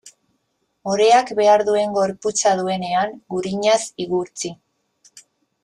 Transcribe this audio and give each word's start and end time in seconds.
Oreak 0.93 1.33
behar 1.39 1.63
duen 1.67 1.93
gorputza 1.99 2.55
duenean, 2.61 3.13
gurinaz 3.35 3.79
igurtzi. 4.07 4.53